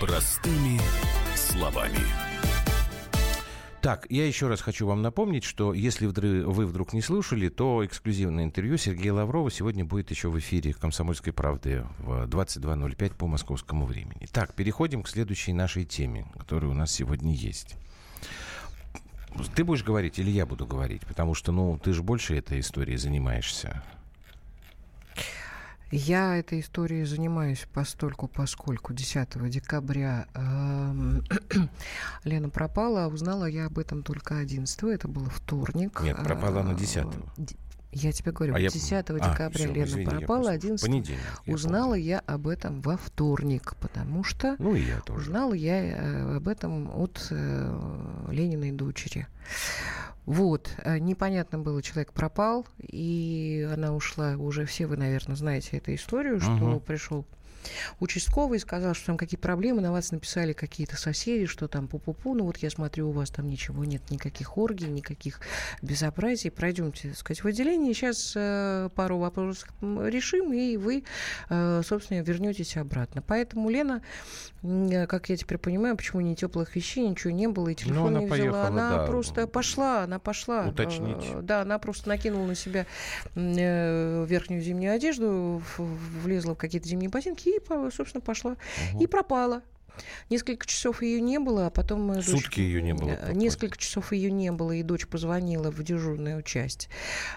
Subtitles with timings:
[0.00, 0.78] Простыми
[1.34, 1.98] словами.
[3.80, 8.44] Так, я еще раз хочу вам напомнить, что если вы вдруг не слушали, то эксклюзивное
[8.44, 14.28] интервью Сергея Лаврова сегодня будет еще в эфире «Комсомольской правды» в 22.05 по московскому времени.
[14.30, 17.74] Так, переходим к следующей нашей теме, которая у нас сегодня есть.
[19.56, 21.02] Ты будешь говорить или я буду говорить?
[21.06, 23.82] Потому что, ну, ты же больше этой историей занимаешься.
[25.90, 31.20] Я этой историей занимаюсь постольку, поскольку 10 декабря э,
[32.24, 36.00] Лена пропала, а узнала я об этом только 11 это было вторник.
[36.02, 37.06] Нет, пропала на 10
[37.92, 39.02] я тебе говорю, а 10 я...
[39.02, 42.04] декабря а, Лена извини, пропала, 11 Понедельник, я узнала помню.
[42.04, 45.20] я об этом во вторник, потому что ну, и я тоже.
[45.20, 49.26] узнала я э, об этом от э, Лениной дочери.
[50.26, 55.94] Вот, э, непонятно было, человек пропал, и она ушла, уже все вы, наверное, знаете эту
[55.94, 56.80] историю, что угу.
[56.80, 57.24] пришел
[58.00, 62.44] участковый сказал, что там какие проблемы, на вас написали какие-то соседи, что там пу-пу-пу, ну
[62.44, 65.40] вот я смотрю, у вас там ничего нет, никаких оргий, никаких
[65.82, 71.04] безобразий, пройдемте, так сказать, в отделение, сейчас э, пару вопросов решим, и вы,
[71.48, 73.22] э, собственно, вернетесь обратно.
[73.22, 74.02] Поэтому Лена,
[74.62, 78.26] как я теперь понимаю, почему ни теплых вещей, ничего не было, и телефон ну, не
[78.26, 79.06] взяла, поехала, она да.
[79.06, 80.66] просто пошла, она пошла.
[80.66, 81.24] Уточнить.
[81.42, 82.86] Да, она просто накинула на себя
[83.34, 88.56] верхнюю зимнюю одежду, влезла в какие-то зимние ботинки и, собственно, пошла.
[88.92, 89.02] Угу.
[89.02, 89.62] И пропала.
[90.30, 92.22] Несколько часов ее не было, а потом...
[92.22, 92.58] Сутки дочь...
[92.58, 93.10] ее не было.
[93.10, 96.88] Э, несколько часов ее не было, и дочь позвонила в дежурную часть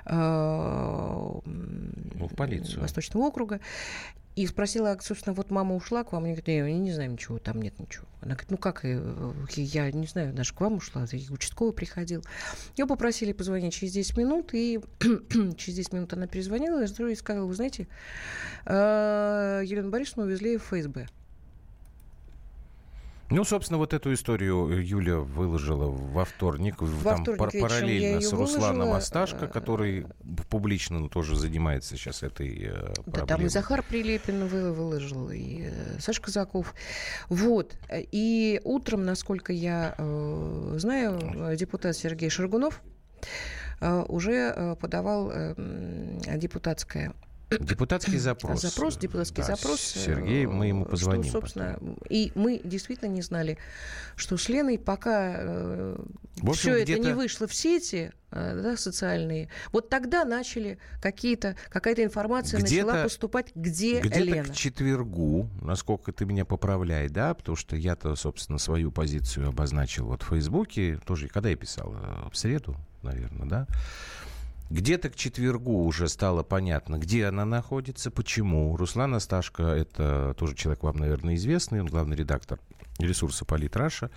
[0.06, 1.42] э, ну,
[2.28, 2.82] в полицию.
[2.82, 3.60] Восточного округа.
[4.36, 6.24] И спросила, собственно, вот мама ушла к вам.
[6.24, 8.06] Они говорят, я не знаю ничего, там нет ничего.
[8.22, 12.24] Она говорит, ну как, э, я не знаю, даже к вам ушла, участковый приходил.
[12.78, 14.80] Ее попросили позвонить через 10 минут, и
[15.58, 17.88] через 10 минут она перезвонила и сказала, вы знаете,
[18.66, 21.08] Елену Борисовну увезли в ФСБ.
[23.32, 28.74] Ну, собственно, вот эту историю Юля выложила во вторник, во там вторник параллельно с Русланом
[28.74, 28.98] выложила.
[28.98, 30.06] Асташко, который
[30.50, 33.08] публично тоже занимается сейчас этой проблемой.
[33.08, 36.76] Э, да, там и Захар Прилепин выложил, и э, Саша Казаков.
[37.30, 37.78] Вот.
[37.90, 42.82] И утром, насколько я э, знаю, депутат Сергей Шаргунов
[43.80, 45.32] уже подавал
[46.36, 47.14] депутатское
[47.60, 48.62] Депутатский запрос.
[48.62, 49.82] Запрос, депутатский да, запрос.
[49.82, 51.24] Сергей, мы ему позвоним.
[51.24, 51.98] Что, собственно, потом.
[52.10, 53.58] и мы действительно не знали,
[54.16, 55.98] что с Леной пока э,
[56.54, 62.62] все это не вышло в сети, э, да, социальные, вот тогда начали какие-то, какая-то информация
[62.62, 64.48] начала поступать, где, где Лена.
[64.48, 70.24] к четвергу, насколько ты меня поправляй, да, потому что я-то, собственно, свою позицию обозначил вот
[70.24, 73.68] в Фейсбуке, тоже, когда я писал, э, в среду, наверное, да,
[74.72, 78.78] где-то к четвергу уже стало понятно, где она находится, почему.
[78.78, 82.60] Руслан Асташко, это тоже человек вам, наверное, известный, он главный редактор
[82.98, 84.12] ресурса Политраша,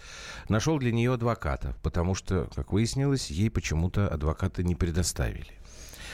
[0.49, 5.53] нашел для нее адвоката, потому что, как выяснилось, ей почему-то адвоката не предоставили.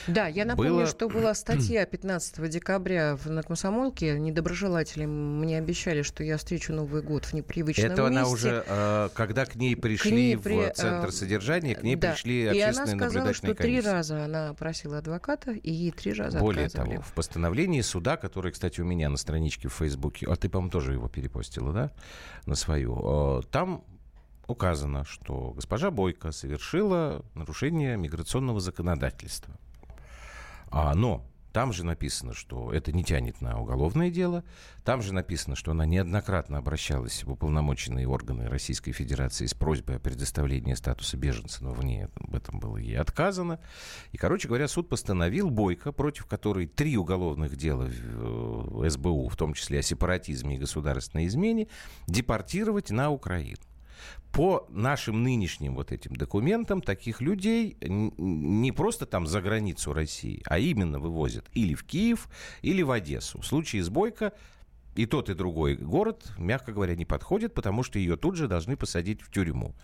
[0.06, 0.86] Да, я напомню, было...
[0.86, 4.18] что была статья 15 декабря в, на Комсомолке.
[4.18, 8.18] Недоброжелатели мне обещали, что я встречу Новый год в непривычном Это месте.
[8.18, 10.70] она уже, э, когда к ней пришли к ней при...
[10.70, 12.12] в центр э, содержания, к ней да.
[12.12, 16.38] пришли общественные И она сказала, что три раза она просила адвоката, и ей три раза
[16.38, 16.90] Более отказали.
[16.96, 20.70] того, в постановлении суда, которое, кстати, у меня на страничке в Фейсбуке, а ты, по-моему,
[20.70, 21.90] тоже его перепостила, да,
[22.46, 23.84] на свою, э, там
[24.50, 29.54] указано, что госпожа Бойко совершила нарушение миграционного законодательства.
[30.70, 34.44] А, но там же написано, что это не тянет на уголовное дело.
[34.84, 39.98] Там же написано, что она неоднократно обращалась в уполномоченные органы Российской Федерации с просьбой о
[39.98, 43.58] предоставлении статуса беженца, но в ней об этом было ей отказано.
[44.12, 49.36] И, короче говоря, суд постановил Бойко, против которой три уголовных дела в э, СБУ, в
[49.36, 51.66] том числе о сепаратизме и государственной измене,
[52.06, 53.58] депортировать на Украину.
[54.32, 60.58] По нашим нынешним вот этим документам таких людей не просто там за границу России, а
[60.58, 62.28] именно вывозят или в Киев,
[62.62, 63.40] или в Одессу.
[63.40, 64.32] В случае с Бойко
[64.94, 68.76] и тот, и другой город, мягко говоря, не подходит, потому что ее тут же должны
[68.76, 69.74] посадить в тюрьму.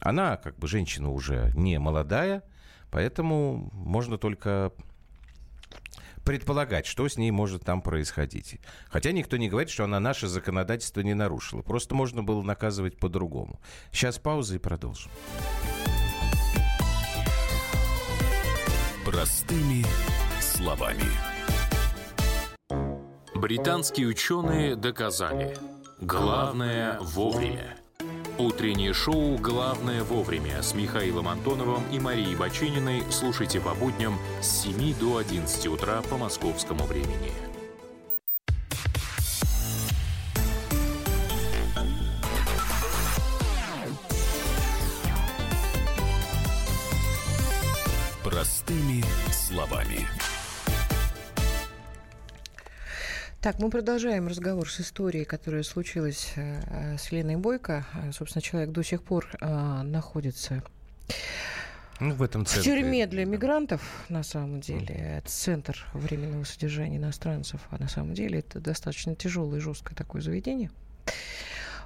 [0.00, 2.42] Она, как бы, женщина уже не молодая,
[2.90, 4.72] поэтому можно только
[6.24, 8.58] предполагать, что с ней может там происходить.
[8.88, 11.62] Хотя никто не говорит, что она наше законодательство не нарушила.
[11.62, 13.60] Просто можно было наказывать по-другому.
[13.92, 15.10] Сейчас пауза и продолжим.
[19.04, 19.84] Простыми
[20.40, 21.04] словами.
[23.34, 25.56] Британские ученые доказали.
[26.00, 27.79] Главное вовремя.
[28.40, 34.94] Утреннее шоу «Главное вовремя» с Михаилом Антоновым и Марией Бачининой слушайте по будням с 7
[34.94, 37.32] до 11 утра по московскому времени.
[48.24, 50.08] Простыми словами.
[53.40, 57.86] Так, мы продолжаем разговор с историей, которая случилась э, с Леной Бойко.
[57.94, 60.62] Э, собственно, человек до сих пор э, находится
[62.00, 62.60] ну, в этом центре.
[62.60, 68.12] В тюрьме для мигрантов, на самом деле, это центр временного содержания иностранцев, а на самом
[68.12, 70.70] деле это достаточно тяжелое и жесткое такое заведение.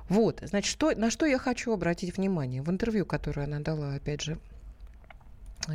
[0.08, 2.62] Вот, значит, что, на что я хочу обратить внимание.
[2.62, 4.40] В интервью, которое она дала, опять же,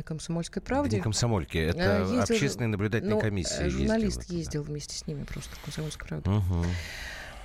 [0.04, 0.96] комсомольской правде.
[0.96, 3.68] не комсомольки, это ездил, общественная наблюдательная ну, комиссия.
[3.68, 4.70] Журналист ездила, ездил да.
[4.70, 6.30] вместе с ними просто в комсомольской правде.
[6.30, 6.64] Угу.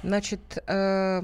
[0.03, 1.21] Значит, э,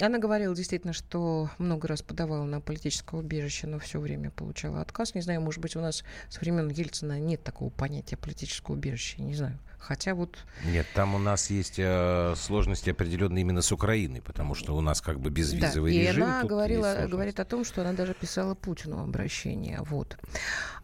[0.00, 5.14] она говорила действительно, что много раз подавала на политическое убежище, но все время получала отказ.
[5.14, 9.34] Не знаю, может быть, у нас со времен Ельцина нет такого понятия политического убежища, не
[9.34, 9.58] знаю.
[9.86, 10.38] Хотя вот...
[10.64, 15.02] Нет, там у нас есть э, сложности определенные именно с Украиной, потому что у нас
[15.02, 16.22] как бы безвизовый да, режим.
[16.22, 19.80] И она говорила, говорит о том, что она даже писала Путину обращение.
[19.82, 20.16] Вот.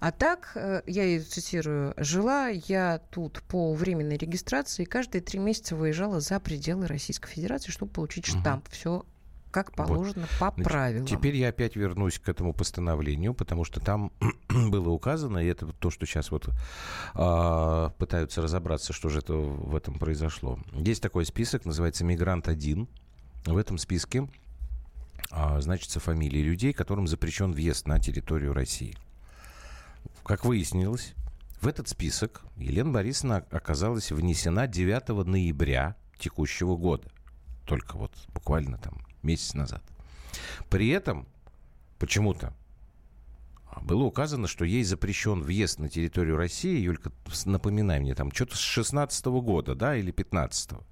[0.01, 5.77] А так, э, я ее цитирую, «Жила я тут по временной регистрации, каждые три месяца
[5.77, 8.67] выезжала за пределы Российской Федерации, чтобы получить штамп.
[8.67, 8.75] Угу.
[8.75, 9.05] Все
[9.51, 10.39] как положено вот.
[10.39, 11.07] по Значит, правилам.
[11.07, 14.13] Теперь я опять вернусь к этому постановлению, потому что там
[14.49, 16.49] было указано, и это то, что сейчас вот
[17.15, 20.59] а, пытаются разобраться, что же это в этом произошло.
[20.73, 22.89] Есть такой список, называется «Мигрант-1».
[23.47, 24.29] В этом списке
[25.31, 28.97] а, значится фамилии людей, которым запрещен въезд на территорию России.
[30.25, 31.15] Как выяснилось,
[31.61, 37.11] в этот список Елена Борисовна оказалась внесена 9 ноября текущего года.
[37.67, 39.83] Только вот буквально там месяц назад.
[40.69, 41.27] При этом
[41.99, 42.53] почему-то
[43.83, 47.13] было указано, что ей запрещен въезд на территорию России, Юлька,
[47.45, 50.83] напоминай мне, там что-то с 16 -го года, да, или 15 -го.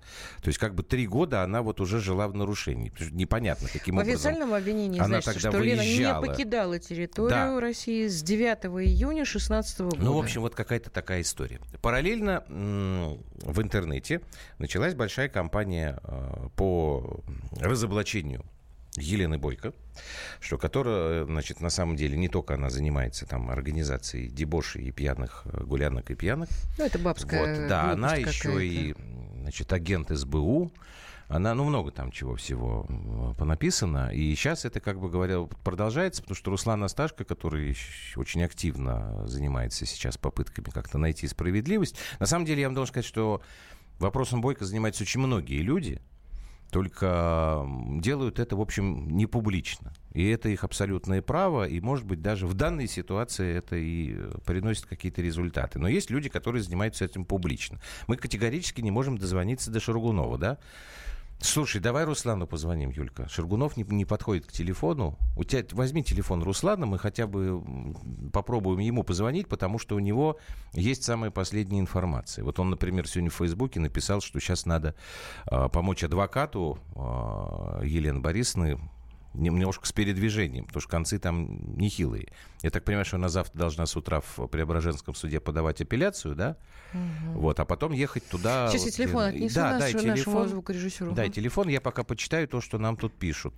[0.42, 2.92] То есть как бы три года она вот уже жила в нарушении.
[3.10, 4.12] Непонятно, каким в образом.
[4.12, 5.84] В официальном обвинении она значит, тогда что выезжала.
[5.84, 7.60] Лена не покидала территорию да.
[7.60, 10.02] России с 9 июня 16 -го года.
[10.02, 11.60] Ну, в общем, вот какая-то такая история.
[11.82, 14.20] Параллельно в интернете
[14.58, 17.20] началась большая кампания э, по
[17.60, 18.44] разоблачению
[18.98, 19.72] Елены Бойко,
[20.40, 25.42] что которая, значит, на самом деле не только она занимается там организацией дебошей и пьяных
[25.46, 26.48] э, гулянок и пьянок.
[26.78, 28.94] Ну, это бабская Вот, да, она еще и,
[29.42, 30.72] значит, агент СБУ.
[31.28, 32.86] Она, ну, много там чего всего
[33.36, 34.10] понаписано.
[34.14, 37.76] И сейчас это, как бы говоря, продолжается, потому что Руслан Асташко, который
[38.16, 41.96] очень активно занимается сейчас попытками как-то найти справедливость.
[42.18, 43.42] На самом деле, я вам должен сказать, что
[43.98, 46.00] вопросом Бойко занимаются очень многие люди.
[46.70, 47.66] Только
[48.00, 49.92] делают это, в общем, не публично.
[50.12, 54.32] И это их абсолютное право, и, может быть, даже в данной ситуации это и э,
[54.44, 55.78] приносит какие-то результаты.
[55.78, 57.80] Но есть люди, которые занимаются этим публично.
[58.06, 60.58] Мы категорически не можем дозвониться до Шаргунова, да?
[61.40, 63.28] Слушай, давай Руслану позвоним, Юлька.
[63.28, 65.16] Шергунов не, не подходит к телефону.
[65.36, 67.62] У тебя возьми телефон Руслана, мы хотя бы
[68.32, 70.38] попробуем ему позвонить, потому что у него
[70.72, 72.44] есть самая последняя информация.
[72.44, 74.96] Вот он, например, сегодня в Фейсбуке написал, что сейчас надо
[75.50, 78.80] э, помочь адвокату э, Елены Борисовны
[79.34, 82.28] немножко с передвижением, потому что концы там нехилые.
[82.62, 86.56] Я так понимаю, что она завтра должна с утра в Преображенском суде подавать апелляцию, да?
[86.92, 87.40] Угу.
[87.40, 88.68] Вот, а потом ехать туда.
[88.68, 91.12] Сейчас вот, я телефон отнесу да, наш, дай телефон, звукорежиссеру.
[91.12, 93.54] Дай телефон, я пока почитаю то, что нам тут пишут.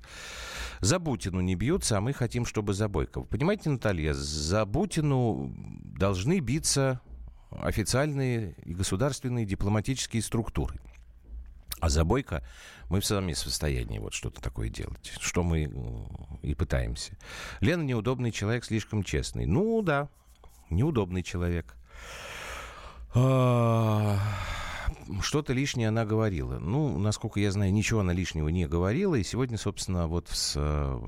[0.80, 3.24] За Бутину не бьются, а мы хотим, чтобы за Бойкова.
[3.24, 7.00] Понимаете, Наталья, за Бутину должны биться
[7.50, 10.80] официальные и государственные дипломатические структуры.
[11.80, 12.42] А за Бойко
[12.88, 15.70] мы в состоянии вот что-то такое делать, что мы
[16.42, 17.16] и пытаемся.
[17.60, 19.46] Лена неудобный человек, слишком честный.
[19.46, 20.08] Ну да,
[20.68, 21.74] неудобный человек.
[23.14, 24.18] А,
[25.20, 26.58] что-то лишнее она говорила.
[26.58, 29.14] Ну, насколько я знаю, ничего она лишнего не говорила.
[29.14, 31.00] И сегодня, собственно, вот в э,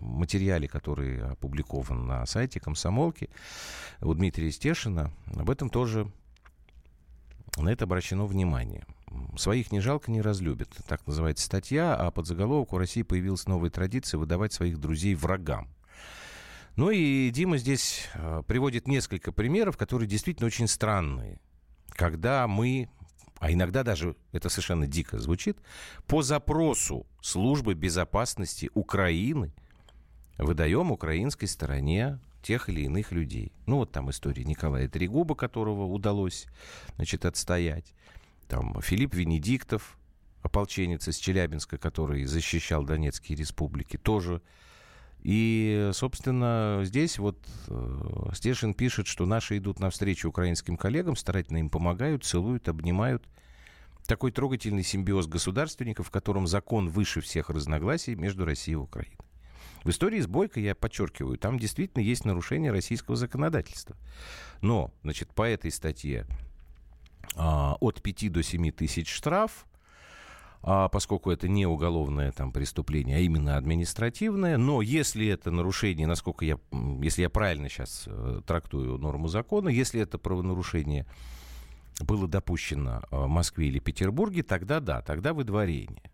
[0.00, 3.30] материале, который опубликован на сайте комсомолки
[4.00, 6.10] у Дмитрия Стешина, об этом тоже
[7.56, 8.84] на это обращено внимание.
[9.36, 10.68] Своих не жалко, не разлюбит.
[10.86, 15.68] Так называется статья, а под заголовок у России появилась новая традиция выдавать своих друзей врагам.
[16.76, 21.40] Ну и Дима здесь э, приводит несколько примеров, которые действительно очень странные.
[21.90, 22.88] Когда мы,
[23.38, 25.56] а иногда даже это совершенно дико звучит,
[26.08, 29.52] по запросу службы безопасности Украины
[30.36, 33.52] выдаем украинской стороне тех или иных людей.
[33.66, 36.46] Ну, вот там история Николая Трегуба, которого удалось,
[36.96, 37.94] значит, отстоять.
[38.48, 39.98] Там Филипп Венедиктов,
[40.42, 44.42] ополченец из Челябинска, который защищал Донецкие республики, тоже.
[45.22, 51.70] И, собственно, здесь вот э, Стешин пишет, что наши идут навстречу украинским коллегам, старательно им
[51.70, 53.26] помогают, целуют, обнимают.
[54.06, 59.16] Такой трогательный симбиоз государственников, в котором закон выше всех разногласий между Россией и Украиной.
[59.82, 63.96] В истории с Бойко, я подчеркиваю, там действительно есть нарушение российского законодательства.
[64.60, 66.26] Но, значит, по этой статье
[67.36, 69.66] от 5 до 7 тысяч штраф,
[70.66, 74.56] а, поскольку это не уголовное там, преступление, а именно административное.
[74.56, 76.58] Но если это нарушение, насколько я,
[77.02, 81.06] если я правильно сейчас э, трактую норму закона, если это правонарушение
[82.00, 86.10] было допущено э, в Москве или Петербурге, тогда да, тогда выдворение.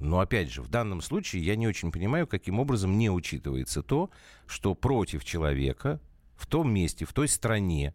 [0.00, 4.10] Но опять же, в данном случае я не очень понимаю, каким образом не учитывается то,
[4.46, 5.98] что против человека
[6.36, 7.94] в том месте, в той стране,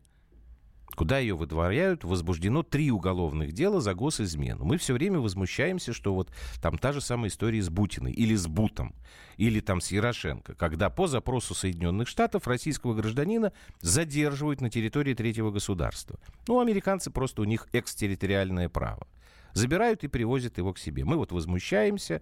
[0.95, 4.65] куда ее выдворяют, возбуждено три уголовных дела за госизмену.
[4.65, 6.31] Мы все время возмущаемся, что вот
[6.61, 8.95] там та же самая история с Бутиной или с Бутом,
[9.37, 15.51] или там с Ярошенко, когда по запросу Соединенных Штатов российского гражданина задерживают на территории третьего
[15.51, 16.19] государства.
[16.47, 19.07] Ну, американцы просто у них экстерриториальное право.
[19.53, 21.05] Забирают и привозят его к себе.
[21.05, 22.21] Мы вот возмущаемся.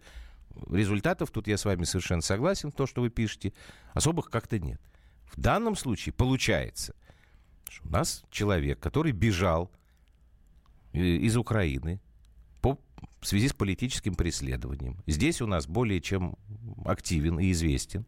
[0.70, 3.54] Результатов, тут я с вами совершенно согласен, то, что вы пишете,
[3.94, 4.82] особых как-то нет.
[5.34, 6.94] В данном случае получается,
[7.84, 9.72] у нас человек, который бежал
[10.94, 12.02] э, из Украины
[12.62, 12.78] по,
[13.20, 15.02] в связи с политическим преследованием.
[15.08, 16.36] Здесь у нас более чем
[16.86, 18.06] активен и известен.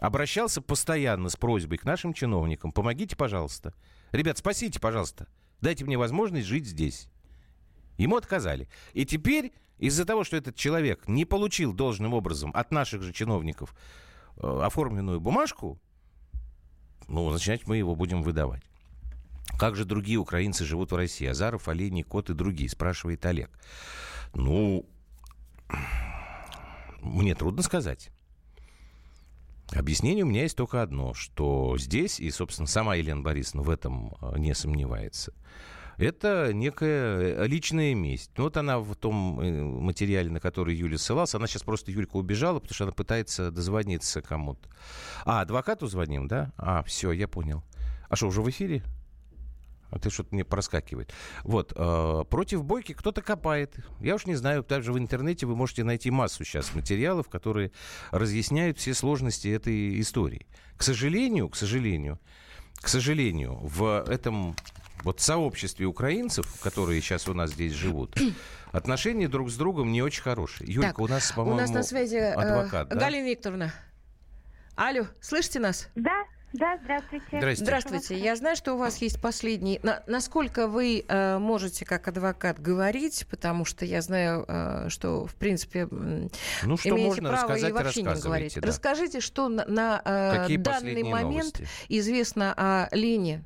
[0.00, 2.72] Обращался постоянно с просьбой к нашим чиновникам.
[2.72, 3.74] Помогите, пожалуйста.
[4.12, 5.28] Ребят, спасите, пожалуйста.
[5.60, 7.08] Дайте мне возможность жить здесь.
[7.96, 8.68] Ему отказали.
[8.92, 13.74] И теперь из-за того, что этот человек не получил должным образом от наших же чиновников
[14.36, 15.80] э, оформленную бумажку,
[17.08, 18.62] ну, начинать мы его будем выдавать.
[19.56, 21.26] Как же другие украинцы живут в России?
[21.26, 23.50] Азаров, Олейник, Кот и другие, спрашивает Олег.
[24.34, 24.84] Ну,
[27.00, 28.10] мне трудно сказать.
[29.72, 34.14] Объяснение у меня есть только одно, что здесь, и, собственно, сама Елена Борисовна в этом
[34.20, 35.34] э, не сомневается,
[35.98, 38.30] это некая личная месть.
[38.38, 42.60] Вот она в том э, материале, на который Юля ссылалась, она сейчас просто Юлька убежала,
[42.60, 44.70] потому что она пытается дозвониться кому-то.
[45.26, 46.52] А, адвокату звоним, да?
[46.56, 47.62] А, все, я понял.
[48.08, 48.82] А что, уже в эфире?
[49.90, 51.12] А ты что-то мне проскакивает.
[51.44, 53.74] Вот, э, против Бойки кто-то копает.
[54.00, 57.72] Я уж не знаю, также в интернете вы можете найти массу сейчас материалов, которые
[58.10, 60.46] разъясняют все сложности этой истории.
[60.76, 62.18] К сожалению, к сожалению,
[62.74, 64.54] к сожалению, в этом
[65.02, 68.16] вот сообществе украинцев, которые сейчас у нас здесь живут,
[68.72, 70.72] отношения друг с другом не очень хорошие.
[70.72, 73.00] Юлька, так, у нас, по-моему, у нас на связи э, адвокат, э, да?
[73.00, 73.72] Галина Викторовна.
[74.76, 75.88] Алло, слышите нас?
[75.94, 77.26] Да, да, здравствуйте.
[77.26, 77.64] Здравствуйте.
[77.64, 78.16] Здравствуйте.
[78.16, 79.80] Я знаю, что у вас есть последний...
[79.82, 85.34] На, насколько вы э, можете как адвокат говорить, потому что я знаю, э, что, в
[85.34, 88.58] принципе, ну, что имеете можно право и вообще не говорить.
[88.58, 88.66] Да.
[88.66, 91.68] Расскажите, что на, на э, данный момент новости?
[91.90, 93.44] известно о Лене?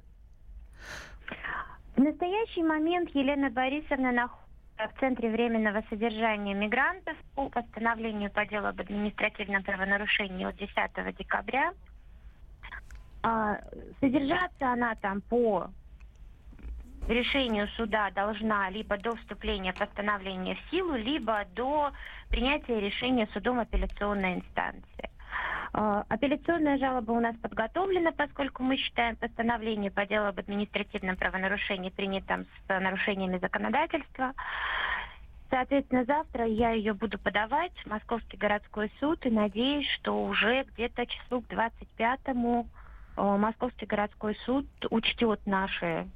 [1.96, 4.42] В настоящий момент Елена Борисовна находится
[4.78, 10.72] в Центре временного содержания мигрантов по постановлению по делу об административном правонарушении от 10
[11.18, 11.72] декабря
[13.22, 13.60] а,
[14.00, 15.70] содержаться она там по
[17.08, 21.92] решению суда должна либо до вступления постановления в силу, либо до
[22.28, 25.10] принятия решения судом апелляционной инстанции.
[25.72, 31.90] А, апелляционная жалоба у нас подготовлена, поскольку мы считаем постановление по делу об административном правонарушении
[31.90, 34.32] принятым с нарушениями законодательства.
[35.48, 41.06] Соответственно, завтра я ее буду подавать в Московский городской суд и надеюсь, что уже где-то
[41.06, 42.81] числу к 25-му Э,
[43.16, 46.08] Московский городской суд учтет наши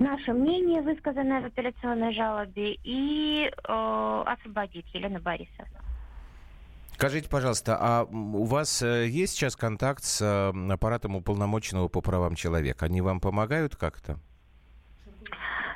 [0.00, 5.78] наше мнение, высказанное в апелляционной жалобе, и э, освободит Елену Борисовну.
[6.94, 12.34] Скажите, пожалуйста, а у вас э, есть сейчас контакт с э, аппаратом уполномоченного по правам
[12.34, 12.86] человека?
[12.86, 14.18] Они вам помогают как-то?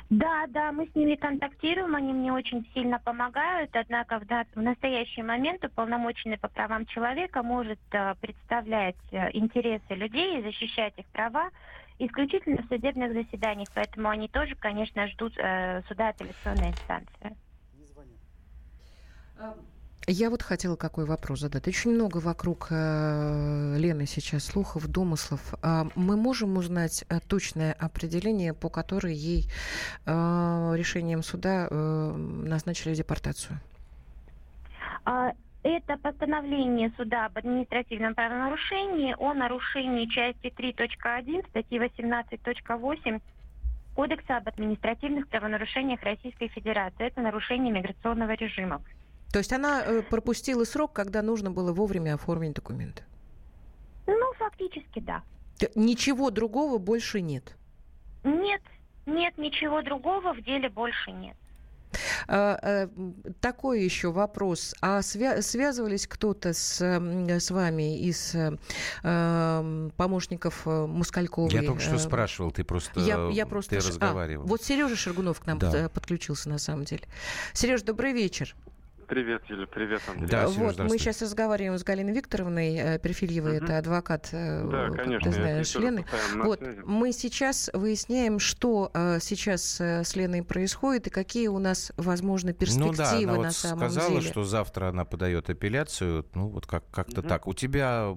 [0.09, 5.21] Да, да, мы с ними контактируем, они мне очень сильно помогают, однако в, в настоящий
[5.21, 11.49] момент уполномоченный по правам человека может э, представлять э, интересы людей и защищать их права
[11.99, 17.35] исключительно в судебных заседаниях, поэтому они тоже, конечно, ждут э, суда апелляционной инстанции.
[20.05, 21.67] Я вот хотела какой вопрос задать.
[21.67, 25.53] Очень много вокруг э, Лены сейчас слухов, домыслов.
[25.61, 29.49] Э, мы можем узнать э, точное определение, по которой ей
[30.05, 33.59] э, решением суда назначили депортацию?
[35.03, 43.21] А, это постановление суда об административном правонарушении о нарушении части 3.1 статьи 18.8
[43.95, 47.07] Кодекса об административных правонарушениях Российской Федерации.
[47.07, 48.81] Это нарушение миграционного режима.
[49.31, 53.03] То есть она э, пропустила срок, когда нужно было вовремя оформить документы?
[54.05, 55.23] Ну, фактически, да.
[55.75, 57.55] Ничего другого больше нет?
[58.23, 58.61] Нет,
[59.05, 61.35] нет, ничего другого в деле больше нет.
[63.39, 64.75] Такой еще вопрос.
[64.81, 68.35] А связывались кто-то с, с вами из
[69.01, 71.51] помощников Москальковой?
[71.51, 74.43] Я только что спрашивал, ты просто, я, я просто ты разговаривал.
[74.43, 75.89] А, вот Сережа Шергунов к нам да.
[75.89, 77.03] подключился на самом деле.
[77.53, 78.55] Сереж, добрый вечер.
[79.07, 80.27] Привет, Юля, привет, Андрей.
[80.27, 83.63] Да, вот, мы сейчас разговариваем с Галиной Викторовной э, Перфильевой, угу.
[83.63, 86.05] это адвокат, э, да, конечно, ты знаешь, Лены.
[86.35, 92.51] Вот, мы сейчас выясняем, что э, сейчас с Леной происходит и какие у нас, возможно,
[92.51, 94.29] перспективы ну, да, она вот на самом сказала, деле.
[94.29, 97.29] что завтра она подает апелляцию, ну вот как- как-то угу.
[97.29, 97.47] так.
[97.47, 98.13] У тебя,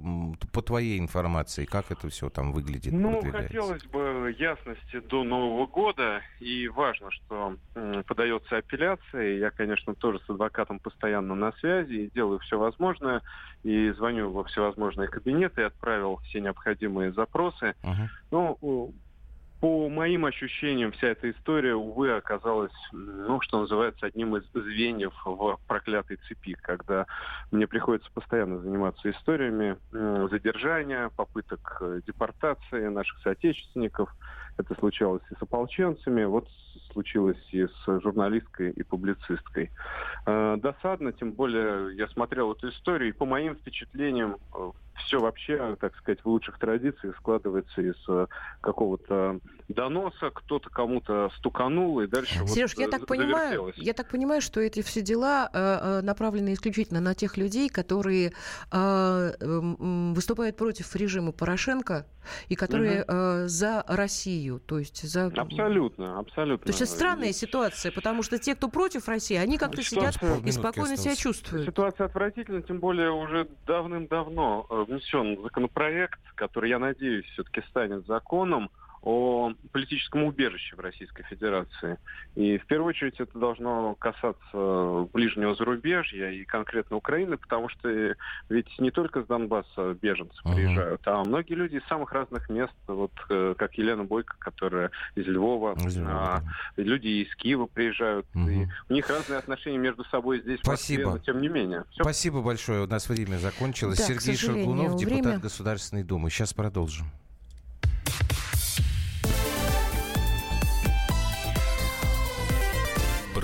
[0.52, 2.92] по твоей информации, как это все там выглядит?
[2.92, 7.56] Ну, хотелось бы ясности до Нового года, и важно, что
[8.08, 9.38] подается апелляция.
[9.38, 13.22] Я, конечно, тоже с адвокатом постоянно на связи и делаю все возможное.
[13.62, 17.74] И звоню во всевозможные кабинеты и отправил все необходимые запросы.
[17.82, 18.08] Uh-huh.
[18.30, 18.94] Ну,
[19.60, 25.58] по моим ощущениям, вся эта история, увы, оказалась, ну, что называется, одним из звеньев в
[25.66, 27.06] проклятой цепи, когда
[27.50, 29.76] мне приходится постоянно заниматься историями
[30.30, 34.10] задержания, попыток э, депортации наших соотечественников.
[34.60, 36.24] Это случалось и с ополченцами.
[36.24, 36.46] Вот
[36.92, 39.70] случилось и с журналисткой и публицисткой.
[40.26, 44.70] Э, досадно, тем более я смотрел эту историю, и по моим впечатлениям э,
[45.04, 48.26] все вообще, так сказать, в лучших традициях складывается из э,
[48.60, 54.40] какого-то доноса, кто-то кому-то стуканул, и дальше Сереж, вот я так понимаю, я так понимаю,
[54.40, 55.48] что эти все дела
[56.02, 58.32] направлены исключительно на тех людей, которые
[58.70, 62.04] выступают против режима Порошенко
[62.48, 63.12] и которые угу.
[63.12, 65.26] э, за Россию, то есть за...
[65.26, 66.64] Абсолютно, абсолютно.
[66.64, 70.50] То есть это странная ситуация, потому что те, кто против России, они как-то сидят и
[70.50, 71.66] спокойно себя чувствуют.
[71.66, 78.70] Ситуация отвратительна, тем более уже давным-давно внесен законопроект, который, я надеюсь, все-таки станет законом,
[79.02, 81.98] о политическом убежище в Российской Федерации.
[82.34, 88.14] И в первую очередь это должно касаться ближнего зарубежья и конкретно Украины, потому что
[88.48, 90.54] ведь не только с Донбасса беженцы uh-huh.
[90.54, 95.26] приезжают, а многие люди из самых разных мест, вот э, как Елена Бойко, которая из
[95.26, 96.10] Львова, из Львова.
[96.10, 96.42] А,
[96.76, 98.26] люди из Киева приезжают.
[98.34, 98.50] Uh-huh.
[98.50, 101.00] И у них разные отношения между собой здесь, Спасибо.
[101.00, 101.84] в Москве, но тем не менее.
[101.90, 102.02] Все.
[102.02, 102.82] Спасибо большое.
[102.82, 103.98] У нас время закончилось.
[103.98, 105.16] Да, Сергей Шаргунов, время...
[105.16, 106.30] депутат Государственной Думы.
[106.30, 107.06] Сейчас продолжим.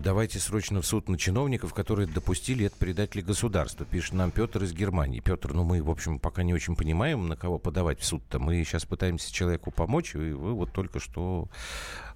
[0.00, 4.72] Подавайте срочно в суд на чиновников, которые допустили это предателей государства, пишет нам Петр из
[4.72, 5.20] Германии.
[5.20, 8.38] Петр, ну мы, в общем, пока не очень понимаем, на кого подавать в суд-то.
[8.38, 11.50] Мы сейчас пытаемся человеку помочь, и вы вот только что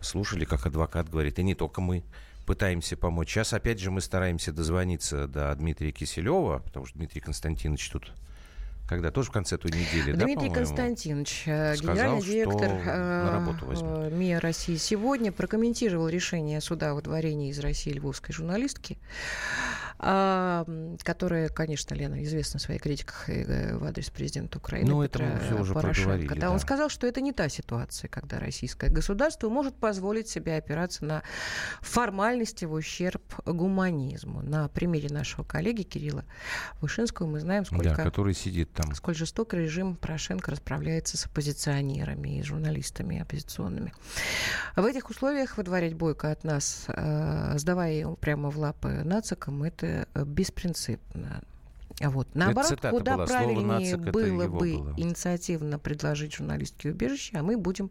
[0.01, 2.05] слушали, как адвокат говорит, и не только мы
[2.47, 3.29] пытаемся помочь.
[3.29, 8.13] Сейчас, опять же, мы стараемся дозвониться до Дмитрия Киселева, потому что Дмитрий Константинович тут
[8.87, 9.11] когда?
[9.11, 14.77] Тоже в конце той недели, Дмитрий да, Константинович, э, сказал, генеральный директор э, МИА России
[14.77, 18.99] сегодня прокомментировал решение суда о выдворении из России львовской журналистки.
[19.99, 20.67] А,
[21.03, 25.35] которая, конечно, Лена, известна в своих критиках э, в адрес президента Украины ну, Петра это
[25.35, 26.35] мы все уже Порошенко.
[26.35, 26.51] Да, да.
[26.51, 31.23] Он сказал, что это не та ситуация, когда российское государство может позволить себе опираться на
[31.81, 34.43] формальности в ущерб гуманизму.
[34.43, 36.25] На примере нашего коллеги Кирилла
[36.81, 37.91] Вышинского мы знаем, сколько...
[37.91, 38.95] Да, который сидит там.
[38.95, 43.93] Сколь жесток режим Порошенко расправляется с оппозиционерами и журналистами оппозиционными.
[44.77, 49.84] В этих условиях выдворять Бойко от нас, э, сдавая его прямо в лапы нацикам, это
[49.85, 51.43] это э, беспринципно.
[52.01, 52.29] Вот.
[52.35, 53.27] Наоборот, куда была.
[53.27, 54.95] правильнее было бы было.
[54.97, 57.91] инициативно предложить журналистке убежище, а мы будем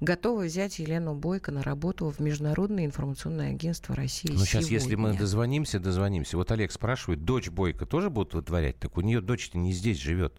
[0.00, 5.16] готовы взять Елену Бойко на работу в Международное информационное агентство России Ну, сейчас, если мы
[5.16, 6.36] дозвонимся, дозвонимся.
[6.36, 8.78] Вот Олег спрашивает, дочь Бойко тоже будут вытворять?
[8.78, 10.34] Так у нее дочь-то не здесь живет,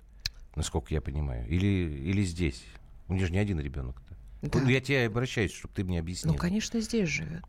[0.56, 1.45] насколько я понимаю.
[1.49, 2.63] Или, или здесь.
[3.10, 4.15] У нее же не один ребенок-то.
[4.43, 4.62] Да.
[4.69, 6.34] Я тебе обращаюсь, чтобы ты мне объяснил.
[6.34, 7.43] Ну, конечно, здесь живет.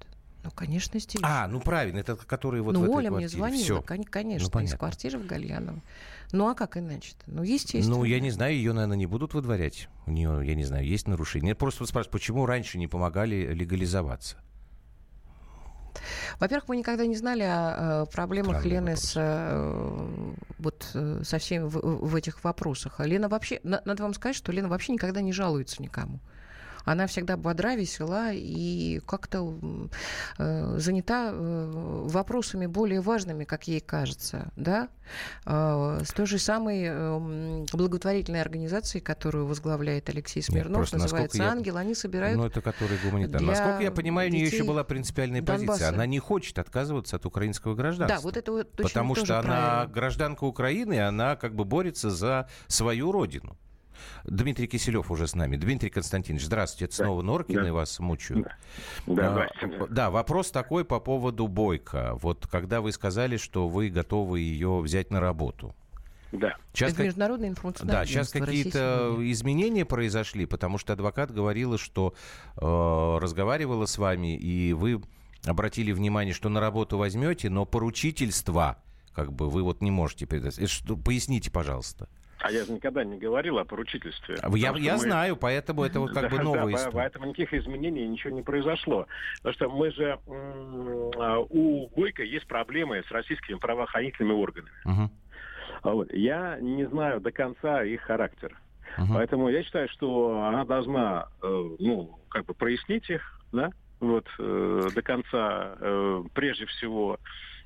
[0.44, 1.20] Ну, конечно, здесь.
[1.24, 3.16] А, ну правильно, это который вот ну, в этой Оля квартире.
[3.16, 3.82] мне звонила, Всё.
[3.82, 5.80] кон- конечно, Ну, из квартиры в Гальяново.
[6.32, 7.22] Ну, а как иначе-то?
[7.26, 7.96] Ну, естественно.
[7.96, 9.88] Ну, я не знаю, ее, наверное, не будут выдворять.
[10.06, 11.50] У нее, я не знаю, есть нарушения.
[11.50, 14.36] Я просто спрашиваю, почему раньше не помогали легализоваться?
[16.40, 19.04] Во-первых, мы никогда не знали о, э, проблемах Странный Лены вопрос.
[19.04, 22.98] с, э, вот, э, со всеми в, в этих вопросах.
[23.00, 26.18] Лена вообще, на- надо вам сказать, что Лена вообще никогда не жалуется никому.
[26.84, 29.54] Она всегда бодра, весела и как-то
[30.38, 31.70] э, занята э,
[32.06, 34.88] вопросами более важными, как ей кажется, да,
[35.46, 41.42] Э, с той же самой э, благотворительной организацией, которую возглавляет Алексей Смирнов, просто насколько называется
[41.42, 43.48] я- «Ангел», они собирают Ну, это который гуманитарный.
[43.48, 45.66] Насколько я понимаю, у нее еще была принципиальная Донбасса.
[45.66, 45.88] позиция.
[45.94, 48.16] Она не хочет отказываться от украинского гражданства.
[48.18, 49.92] Да, вот это вот точно Потому что она правильно.
[49.94, 53.56] гражданка Украины, и она как бы борется за свою родину.
[54.24, 55.56] Дмитрий Киселев уже с нами.
[55.56, 56.86] Дмитрий Константинович, здравствуйте.
[56.86, 57.04] Это Да.
[57.04, 57.72] снова Норкины Да.
[57.72, 58.48] вас мучают.
[59.06, 59.86] Да, А, здрасте.
[59.90, 62.14] да, вопрос такой по поводу Бойко.
[62.20, 65.74] Вот когда вы сказали, что вы готовы ее взять на работу.
[66.32, 66.56] Да.
[66.72, 69.32] Сейчас это как- международное информационное Да, сейчас агентство «Россия какие-то сегодня».
[69.32, 72.14] изменения произошли, потому что адвокат говорила, что
[72.56, 75.00] э, разговаривала с вами, и вы
[75.46, 78.78] обратили внимание, что на работу возьмете, но поручительство,
[79.14, 80.24] как бы вы вот не можете.
[80.24, 82.08] Это что- поясните, пожалуйста.
[82.46, 84.34] А я же никогда не говорил о поручительстве.
[84.36, 86.92] Я, Потому что я мы- знаю, поэтому это вот как Да, бы да, новая история.
[86.92, 89.06] поэтому никаких изменений ничего не произошло.
[89.42, 90.18] Потому что мы же...
[91.18, 94.70] а, У Бойко есть проблемы с российскими правоохранительными органами.
[95.82, 96.12] А Вот.
[96.12, 98.54] Я не знаю до конца их характер.
[98.98, 99.14] мгм.
[99.14, 101.46] Поэтому я считаю, что она должна, э,
[101.78, 107.18] ну, как бы прояснить их, да, вот, э, до конца, э, прежде всего.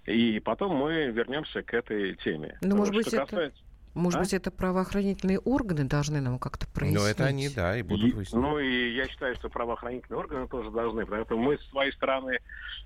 [0.06, 2.56] И потом мы вернемся к этой теме.
[2.62, 3.62] Ну, может Что быть, это- касается-
[3.98, 4.22] Может А?
[4.22, 7.00] быть, это правоохранительные органы должны нам как-то прояснить.
[7.00, 8.40] Но это они, да, и будут выяснять.
[8.40, 11.04] Ну и я считаю, что правоохранительные органы тоже должны.
[11.04, 12.38] Поэтому мы с своей стороны,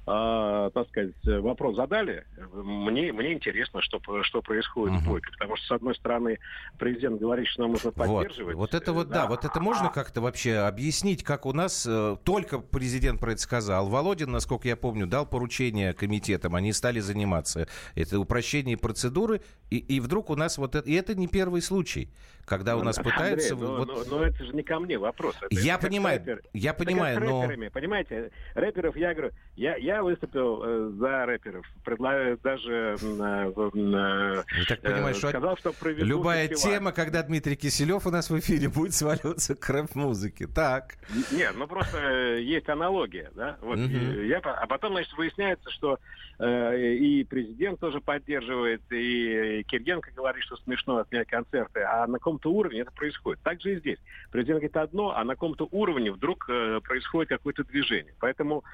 [0.07, 2.25] э, так сказать, вопрос задали.
[2.55, 5.05] Мне, мне интересно, что, что происходит Мгм.
[5.05, 5.31] в Бойко.
[5.33, 6.39] Потому что, с одной стороны,
[6.79, 8.57] президент говорит, что нам нужно Вот, поддерживать.
[8.57, 11.87] вот это вот, э, да, вот это можно а- как-то вообще объяснить, как у нас
[11.89, 13.89] э, только президент про это сказал.
[13.89, 17.69] Володин, насколько я помню, дал поручение комитетам, они стали заниматься.
[17.95, 22.09] Это упрощение процедуры, и, и вдруг у нас вот это, и это не первый случай,
[22.45, 23.57] когда у нас Андрей, пытаются...
[23.57, 25.37] но, вот- но- но это же не ко мне вопрос.
[25.41, 27.43] Это Я понимаю, рэпер- я понимаю, но...
[27.43, 34.43] рэперами, понимаете, рэперов я говорю, я, я выступил э, за рэперов, предлагаю даже э, э,
[34.59, 36.75] Я так э, что сказал, что любая фестиваль.
[36.79, 40.47] тема, когда Дмитрий Киселев у нас в эфире, будет сваливаться к рэп-музыке.
[40.47, 40.95] Так.
[41.31, 43.57] Нет, ну просто э, есть аналогия, да.
[43.61, 45.99] Вот и я, а потом, значит, выясняется, что
[46.39, 52.53] э, и президент тоже поддерживает, и Кирьенко говорит, что смешно отменять концерты, а на каком-то
[52.53, 53.41] уровне это происходит.
[53.43, 53.99] Так же и здесь.
[54.31, 58.15] Президент говорит одно, а на каком-то уровне вдруг э, происходит какое-то движение.
[58.21, 58.65] Поэтому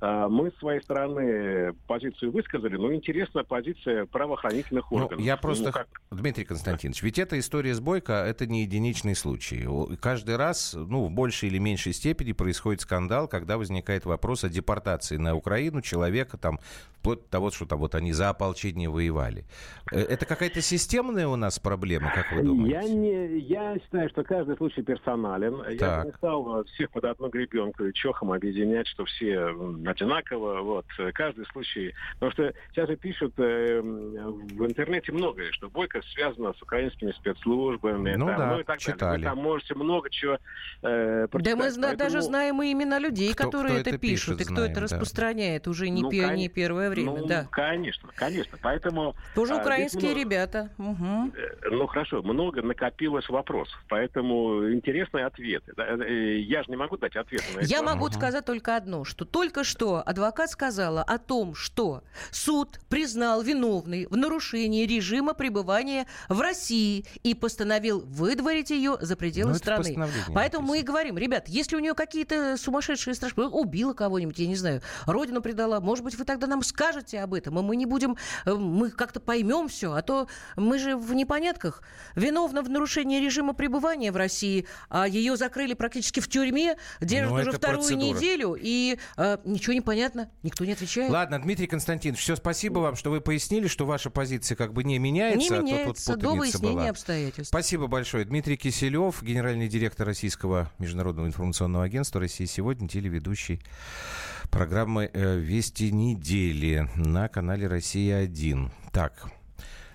[0.00, 5.24] мы с своей стороны позицию высказали, но интересна позиция правоохранительных Ну, органов.
[5.24, 9.66] я просто, Ну, как- Дмитрий Константинович, ведь эта история с Бойко, это не единичный случай.
[10.00, 15.16] Каждый раз, ну, в большей или меньшей степени происходит скандал, когда возникает вопрос о депортации
[15.16, 16.58] на Украину человека, там,
[17.00, 19.44] вплоть до того, что там вот они за ополчение воевали.
[19.92, 22.74] Э, Это какая-то системная у нас проблема, как вы думаете?
[22.74, 25.62] Я, не, я считаю, что каждый случай персонален.
[25.70, 26.04] Я Так.
[26.04, 29.52] бы не стал э, всех под одну гребенку и чохом объединять, что все
[29.90, 30.60] одинаково.
[30.62, 30.86] Вот.
[31.14, 31.94] Каждый случай.
[32.14, 38.14] Потому что сейчас же пишут э, в интернете многое, что Бойко связано с украинскими спецслужбами.
[38.16, 38.80] Ну там, да, и так далее.
[38.80, 39.18] читали.
[39.18, 40.38] Вы там можете много чего
[40.82, 41.56] э, Да прочитать.
[41.58, 44.44] мы зна- даже Поэтому- знаем и имена людей, Кто- которые кто это, пишет, пишут, и
[44.44, 44.84] кто знаем, это да.
[44.84, 47.12] распространяет уже не, Ну, пе- кон- не первое время.
[47.12, 47.46] ну, да.
[47.50, 48.58] конечно, конечно.
[48.62, 49.14] Поэтому...
[49.34, 50.70] Тоже а, украинские много- ребята.
[50.78, 55.72] Э, Ну хорошо, много накопилось вопросов, поэтому интересные ответы.
[55.76, 55.84] да.
[55.86, 57.84] Э, Я же не могу дать ответы на Я вопросы.
[57.84, 64.06] могу сказать только одно, что только что адвокат сказала о том, что суд признал виновной
[64.10, 69.84] в нарушении режима пребывания в России и постановил выдворить ее за пределы Ну, это в
[69.84, 70.08] страны.
[70.34, 73.48] Поэтому мы и говорим, ребят, если у нее какие-то сумасшедшие страшные...
[73.48, 77.58] Убила кого-нибудь, я не знаю, родину предала, может быть, вы тогда нам скажете об этом,
[77.58, 78.16] и мы не будем...
[78.44, 81.82] э, Мы как-то поймем все, а то мы же в непонятках.
[82.14, 87.40] Виновна в нарушении режима пребывания в России, а ее закрыли практически в тюрьме, держат Ну,
[87.40, 88.16] уже вторую процедура.
[88.16, 91.10] неделю, и э, ничего не понятно, никто не отвечает.
[91.10, 94.98] Ладно, Дмитрий Константинович, все, спасибо вам, что вы пояснили, что ваша позиция как бы не
[94.98, 95.38] меняется.
[95.38, 96.88] не а тут меняется до путаница выяснения была.
[96.90, 97.48] обстоятельств.
[97.48, 98.24] Спасибо большое.
[98.24, 103.60] Дмитрий Киселев, генеральный директор Российского международного информационного агентства «Россия сегодня», телеведущий
[104.50, 108.70] программы э, «Вести недели» на канале «Россия-1».
[108.92, 109.30] Так,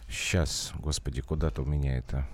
[0.09, 2.27] сейчас, господи, куда-то у меня это...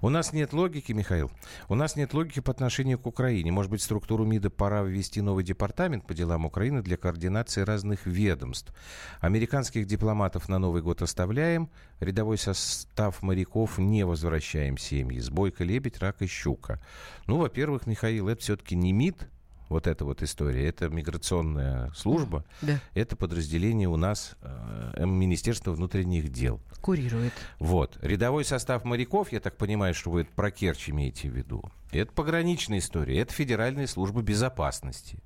[0.00, 1.30] У нас нет логики, Михаил,
[1.68, 3.52] у нас нет логики по отношению к Украине.
[3.52, 8.74] Может быть, структуру МИДа пора ввести новый департамент по делам Украины для координации разных ведомств.
[9.20, 15.18] Американских дипломатов на Новый год оставляем, рядовой состав моряков не возвращаем семьи.
[15.20, 16.80] Сбойка, лебедь, рак и щука.
[17.26, 19.28] Ну, во-первых, Михаил, это все-таки не МИД,
[19.72, 20.68] вот эта вот история.
[20.68, 22.78] Это миграционная служба, Да.
[22.94, 26.60] это подразделение у нас э, Министерства внутренних дел.
[26.80, 27.32] Курирует.
[27.58, 27.98] Вот.
[28.02, 31.64] Рядовой состав моряков, я так понимаю, что вы про Керчь имеете в виду.
[31.90, 35.18] Это пограничная история, это Федеральная служба безопасности.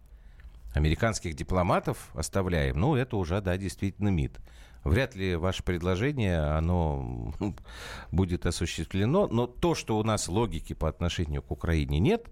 [0.75, 4.39] Американских дипломатов оставляем, ну, это уже, да, действительно МИД.
[4.85, 7.33] Вряд ли ваше предложение, оно
[8.13, 12.27] будет осуществлено, но то, что у нас логики по отношению к Украине нет,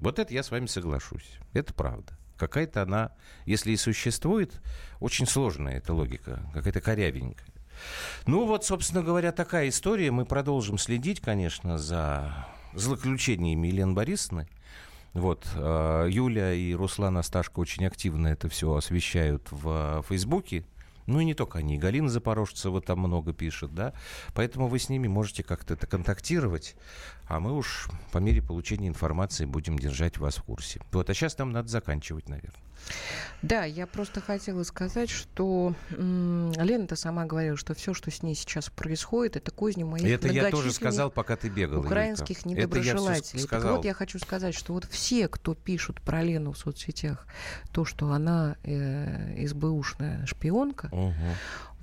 [0.00, 1.38] вот это я с вами соглашусь.
[1.52, 2.18] Это правда.
[2.36, 3.12] Какая-то она,
[3.44, 4.60] если и существует,
[4.98, 7.46] очень сложная эта логика, какая-то корявенькая.
[8.26, 10.10] Ну вот, собственно говоря, такая история.
[10.10, 14.48] Мы продолжим следить, конечно, за злоключениями Елены Борисовны.
[15.12, 20.64] Вот, э, Юля и Руслан Асташко очень активно это все освещают в Фейсбуке.
[21.06, 21.78] Ну и не только они.
[21.78, 23.92] Галина Запорожцева там много пишет, да.
[24.34, 26.76] Поэтому вы с ними можете как-то это контактировать.
[27.26, 30.80] А мы уж по мере получения информации будем держать вас в курсе.
[30.92, 32.60] Вот, а сейчас нам надо заканчивать, наверное.
[33.42, 38.34] Да, я просто хотела сказать, что м, Лена-то сама говорила, что все, что с ней
[38.34, 41.80] сейчас происходит, это козни моих это я тоже сказал, пока ты бегал.
[41.80, 42.60] украинских Юлька.
[42.62, 43.46] Это я недоброжелателей.
[43.46, 47.26] Так вот, я хочу сказать, что вот все, кто пишут про Лену в соцсетях,
[47.72, 51.14] то, что она э, СБУшная шпионка, Мгм.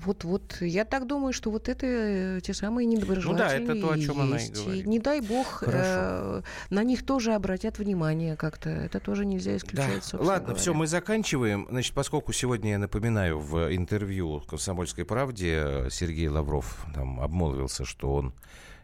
[0.05, 3.91] вот, вот я так думаю, что вот это э, те самые недоброжелатели Ну это то,
[3.91, 4.85] о и чем она и говорит.
[4.85, 5.77] не дай бог, Хорошо.
[5.79, 8.69] э, на них тоже обратят внимание как-то.
[8.69, 9.57] Это тоже нельзя Да.
[9.57, 10.59] исключать, собственно Ладно, говоря.
[10.61, 11.67] все, мы заканчиваем.
[11.69, 18.13] Значит, поскольку сегодня, я напоминаю, в интервью «Комсомольской правде» э, Сергей Лавров там обмолвился, что
[18.13, 18.33] он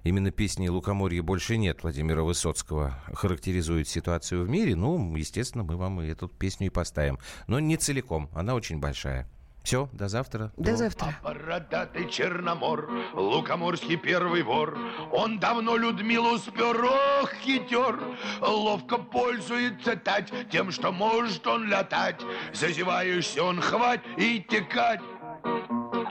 [0.04, 4.76] именно песней «Лукоморья больше нет» Владимира Высоцкого характеризует ситуацию в мире.
[4.76, 7.20] Ну, естественно, мы вам и эту песню и поставим.
[7.48, 9.30] Но не целиком, она очень большая.
[9.64, 10.52] Все, до завтра.
[10.58, 11.16] До завтра.
[11.24, 14.78] А бородатый черномор, лукоморский первый вор,
[15.12, 17.98] Он давно Людмилу спер, ох, хитер,
[18.42, 22.22] Ловко пользуется тать тем, что может он летать,
[22.54, 25.00] Зазеваешься он хвать и текать.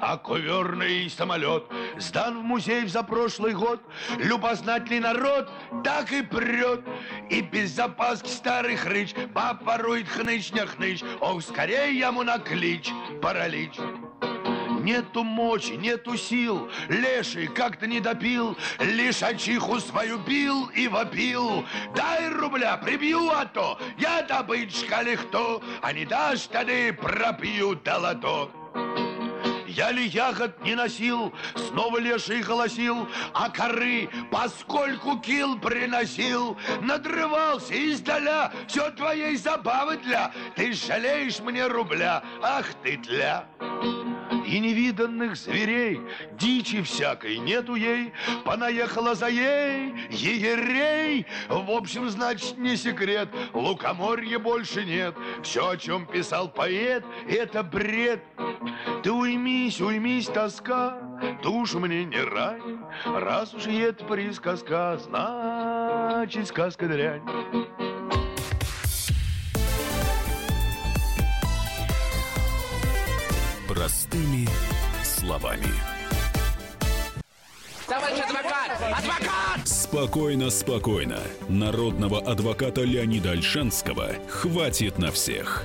[0.05, 1.63] А коверный самолет
[1.97, 3.81] сдан в музей за прошлый год.
[4.19, 5.49] Любознательный народ
[5.85, 6.81] так и прет.
[7.31, 11.05] И без запаски старый хрыч попорует хныч не хныч.
[11.21, 12.91] Ох, скорее ему на клич
[13.23, 13.77] паралич.
[14.81, 21.65] Нету мочи, нету сил, леший как-то не допил, лишь очиху свою бил и вопил.
[21.95, 28.51] Дай рубля, прибью, а то я добычка легто, а не дашь, тады пропью долото.
[29.75, 38.53] Я ли ягод не носил, снова леший голосил, а коры, поскольку кил приносил, надрывался издаля,
[38.69, 43.47] все твоей забавы для, ты жалеешь мне рубля, ах ты тля.
[44.47, 46.01] И невиданных зверей,
[46.33, 48.13] дичи всякой нету ей,
[48.45, 51.25] понаехала за ей егерей.
[51.49, 55.15] В общем, значит, не секрет, лукоморья больше нет.
[55.43, 58.23] Все, о чем писал поэт, это бред.
[59.03, 59.11] Ты
[59.63, 60.99] уймись, уймись, тоска,
[61.43, 62.81] душу мне не рань.
[63.05, 67.23] Раз уж и это присказка, значит, сказка дрянь.
[73.69, 74.49] Простыми
[75.05, 75.67] словами.
[77.87, 78.71] Товарищ адвокат!
[78.99, 79.69] Адвокат!
[79.69, 81.19] Спокойно, спокойно.
[81.49, 85.65] Народного адвоката Леонида Альшанского хватит на всех.